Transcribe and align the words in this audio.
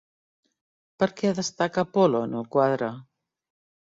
Per 1.03 1.07
què 1.19 1.33
destaca 1.39 1.83
Apol·lo 1.87 2.21
en 2.29 2.33
el 2.39 2.47
quadre? 2.57 2.89